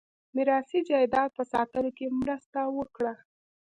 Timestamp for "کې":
1.97-2.05